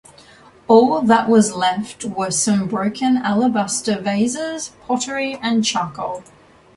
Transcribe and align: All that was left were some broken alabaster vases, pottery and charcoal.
All 0.67 1.01
that 1.03 1.29
was 1.29 1.53
left 1.53 2.03
were 2.05 2.31
some 2.31 2.67
broken 2.67 3.17
alabaster 3.17 3.99
vases, 4.01 4.71
pottery 4.87 5.35
and 5.43 5.63
charcoal. 5.63 6.23